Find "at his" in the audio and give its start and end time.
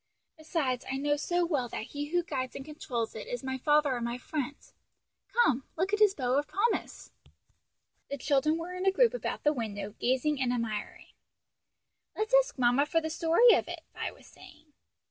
5.93-6.15